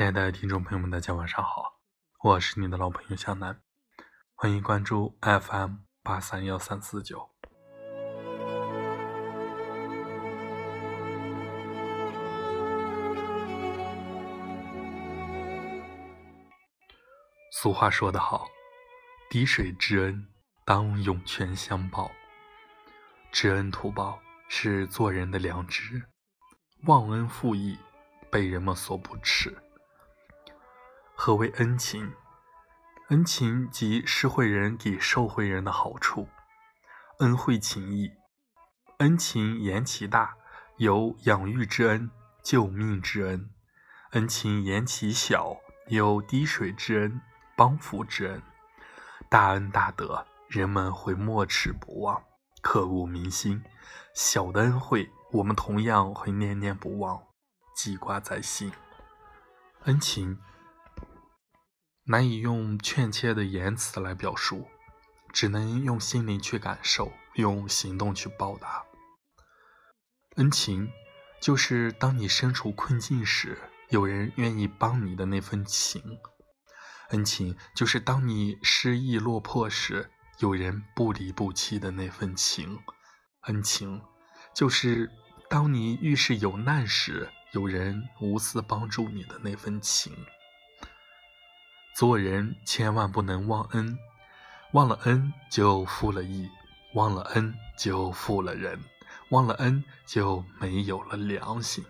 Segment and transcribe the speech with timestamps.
[0.00, 1.78] 亲爱的听众朋友们，大家晚上好，
[2.22, 3.60] 我是你的老朋友向南，
[4.34, 7.28] 欢迎关注 FM 八三幺三四九。
[17.52, 18.48] 俗话说得好，
[19.28, 20.26] 滴水之恩
[20.64, 22.10] 当涌泉相报，
[23.30, 26.02] 知恩图报是做人的良知，
[26.84, 27.78] 忘恩负义。
[28.30, 29.54] 被人们所不齿。
[31.22, 32.14] 何为恩情？
[33.08, 36.26] 恩情即施惠人给受惠人的好处，
[37.18, 38.10] 恩惠情谊。
[39.00, 40.34] 恩情言其大，
[40.78, 42.10] 有养育之恩、
[42.42, 43.50] 救命之恩；
[44.12, 47.20] 恩情言其小，有滴水之恩、
[47.54, 48.42] 帮扶之恩。
[49.28, 52.24] 大恩大德，人们会没齿不忘，
[52.62, 53.62] 刻骨铭心；
[54.14, 57.22] 小的恩惠，我们同样会念念不忘。
[57.76, 58.72] 记挂在心，
[59.84, 60.40] 恩情
[62.10, 64.66] 难以用确切的言辞来表述，
[65.32, 68.82] 只能用心灵去感受，用行动去报答。
[70.34, 70.90] 恩情
[71.40, 73.56] 就是当你身处困境时，
[73.90, 76.02] 有人愿意帮你的那份情；
[77.10, 82.76] 恩情就是当你失意落魄时，有人不离不弃的那份情；
[83.42, 84.02] 恩情
[84.52, 85.08] 就是
[85.48, 87.30] 当你遇事有难时。
[87.52, 90.12] 有人无私帮助你的那份情，
[91.94, 93.98] 做人千万不能忘恩，
[94.72, 96.48] 忘了恩就负了义，
[96.94, 98.78] 忘了恩就负了人，
[99.30, 101.84] 忘了恩就没有了良心。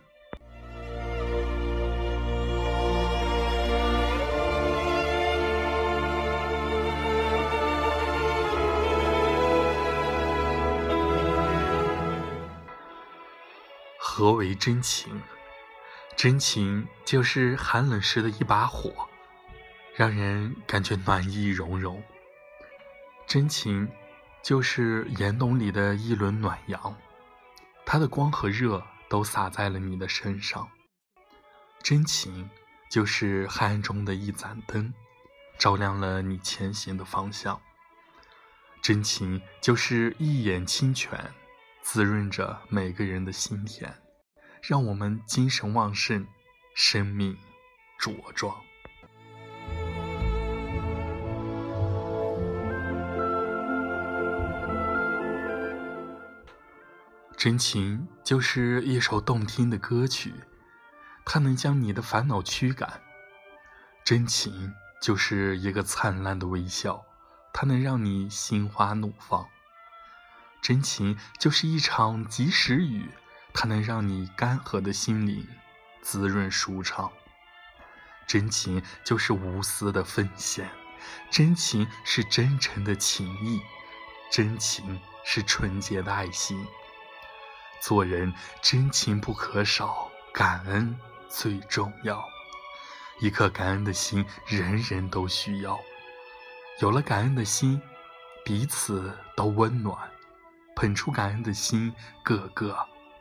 [13.99, 15.23] 何为真情？
[16.17, 19.09] 真情就是寒冷时的一把火，
[20.01, 22.03] 让人感觉暖意融融；
[23.27, 23.87] 真情
[24.43, 26.97] 就是严冬里的一轮暖阳，
[27.85, 30.67] 它的光和热都洒在了你的身上；
[31.83, 32.49] 真情
[32.89, 34.91] 就是黑暗中的一盏灯，
[35.59, 37.61] 照亮了你前行的方向；
[38.81, 41.31] 真情就是一眼清泉，
[41.83, 43.95] 滋润着每个人的心田。
[44.63, 46.27] 让我们精神旺盛，
[46.75, 47.37] 生命
[48.01, 48.57] 茁壮。
[57.41, 60.35] 真情就是一首动听的歌曲，
[61.25, 63.01] 它能将你的烦恼驱赶；
[64.05, 67.03] 真情就是一个灿烂的微笑，
[67.55, 69.47] 它能让你心花怒放；
[70.61, 73.09] 真情就是一场及时雨。
[73.55, 75.49] 它能让你干涸的心灵
[76.03, 77.11] 滋润舒畅。
[78.27, 80.69] 真情就是无私的奉献，
[81.31, 83.63] 真情是真诚的情谊，
[84.31, 86.63] 真情是纯洁的爱心。
[87.81, 90.97] 做人真情不可少，感恩
[91.29, 92.23] 最重要。
[93.21, 95.79] 一颗感恩的心，人人都需要。
[96.81, 97.81] 有了感恩的心，
[98.45, 99.97] 彼此都温暖。
[100.77, 101.93] 捧出感恩的心，
[102.23, 102.77] 个个。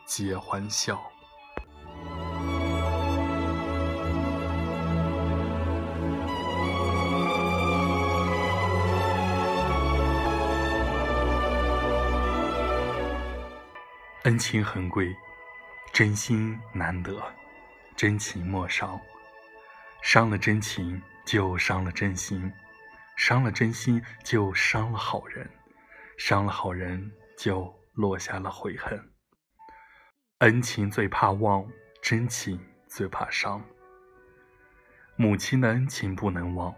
[0.05, 1.08] 皆欢笑。
[14.29, 15.11] 恩情很贵，
[15.91, 17.19] 真心难得，
[17.95, 19.01] 真情莫伤。
[20.03, 22.47] 伤了真情，就伤了真心；
[23.17, 25.47] 伤了真心，就伤了好人；
[26.15, 29.03] 伤了好人，就落下了悔恨。
[30.41, 31.67] 恩情最怕忘，
[31.99, 33.59] 真情最怕伤。
[35.15, 36.71] 母亲的恩情不能忘，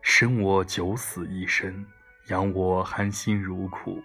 [0.00, 1.86] 生我九死一生，
[2.28, 4.02] 养我含辛茹苦，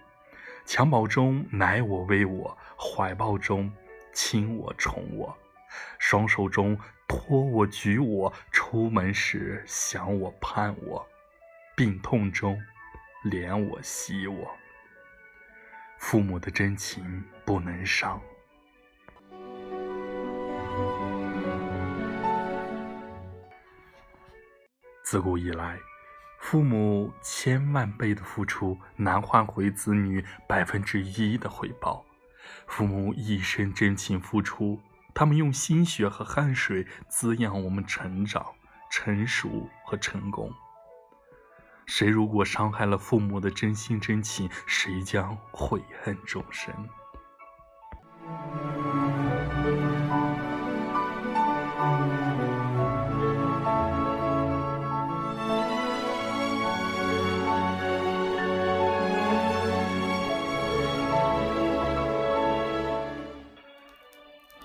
[0.70, 3.72] 襁褓中奶我喂我，怀抱中
[4.12, 5.36] 亲我宠我，
[5.98, 6.78] 双手中
[7.08, 11.04] 托我举我，出门时想我盼我，
[11.76, 12.56] 病痛中
[13.24, 14.48] 怜我惜我。
[15.98, 18.22] 父母的真情不能伤。
[25.02, 25.76] 自古以来，
[26.40, 32.04] 父母千万倍的付出，难换回子女百分之一的回报。
[32.66, 34.80] 父母一生真情付出，
[35.14, 38.44] 他们用心血和汗水滋养我们成长、
[38.90, 40.50] 成熟和成功。
[41.86, 46.74] 谁如果伤害了父母的真心真情，谁将悔恨终生。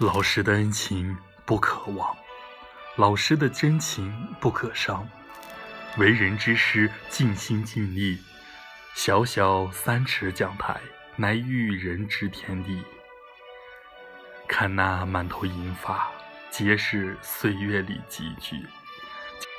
[0.06, 2.16] 老师的恩情不可忘，
[2.96, 5.10] 老师的真情不可伤。
[5.98, 8.22] 为人之师，尽心尽力。
[8.94, 10.80] 小小三尺讲台，
[11.16, 12.84] 乃育人之天地。
[14.48, 16.12] 看那满头银发，
[16.51, 18.63] 皆是岁月里积聚。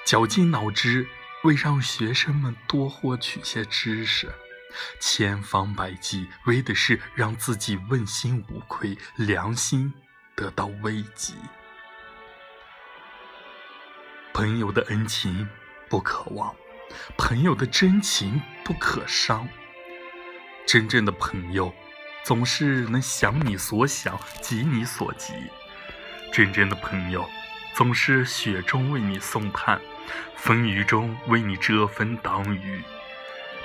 [0.05, 1.09] 绞尽脑汁，
[1.43, 4.33] 为让学生们多获取些知识。
[5.01, 9.93] 千方百计，为的是让自己问心无愧，良心
[10.37, 11.33] 得到慰藉。
[14.35, 15.49] 朋友的恩情
[15.89, 16.55] 不可忘，
[17.17, 19.49] 朋友的真情不可伤。
[20.67, 21.73] 真正的朋友，
[22.23, 25.33] 总是能想你所想，急你所急。
[26.31, 27.27] 真正的朋友，
[27.75, 29.81] 总是雪中为你送炭，
[30.37, 32.83] 风雨中为你遮风挡雨。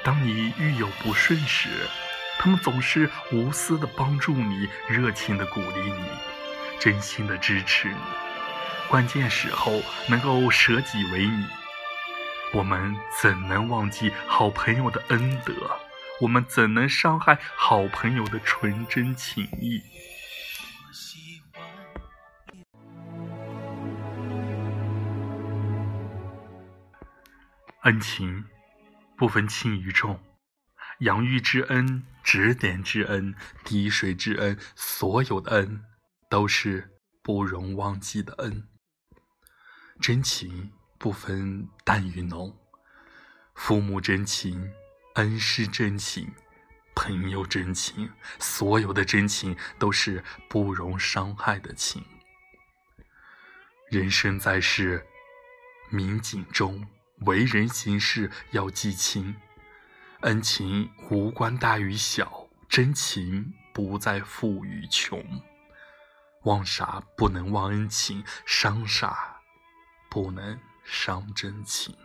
[0.06, 1.68] 当你遇有不顺时，
[2.40, 6.06] 他们总是无私的帮助你，热情的鼓励你，
[6.82, 7.96] 真心的支持你。
[8.90, 9.80] 关键时候
[10.10, 11.46] 能够舍己为你，
[12.54, 15.54] 我们怎能忘记好朋友的恩德？
[16.20, 19.84] 我们怎能伤害好朋友的纯真情谊？
[27.84, 28.46] 恩情。
[29.18, 30.20] 不分轻与重，
[31.02, 35.84] 养育之恩、指点之恩、滴水之恩，所有的恩
[36.32, 36.90] 都是
[37.22, 38.70] 不容忘记的恩。
[40.00, 42.58] 真情不分淡与浓，
[43.54, 44.72] 父母真情、
[45.16, 46.32] 恩师真情、
[46.96, 52.02] 朋友真情，所有的真情都是不容伤害的情。
[53.90, 55.06] 人生在世，
[55.90, 56.88] 明警钟。
[57.26, 59.36] 为人行事要记清，
[60.22, 65.24] 恩情无关大与小，真情不在富与穷。
[66.44, 69.42] 忘啥不能忘恩情，伤啥
[70.10, 71.96] 不能伤真情。